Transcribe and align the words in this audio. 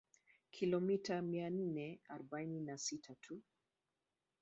Kilomita 0.51 1.21
mia 1.21 1.49
nne 1.49 1.99
arobaini 2.09 2.59
na 2.61 2.77
sita 2.77 3.15
tu 3.21 3.41